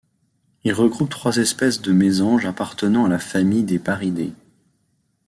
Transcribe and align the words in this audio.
Il 0.63 0.73
regroupe 0.73 1.11
trois 1.11 1.37
espèces 1.37 1.79
de 1.79 1.91
mésanges 1.93 2.47
appartenant 2.47 3.05
à 3.05 3.07
la 3.07 3.19
famille 3.19 3.61
des 3.63 3.77
Paridae. 3.77 4.33